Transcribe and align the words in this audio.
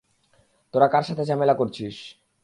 তোরা 0.73 0.87
কার 0.87 1.03
সাথে 1.03 1.23
ঝামেলা 1.25 1.53
করছিস। 1.53 1.95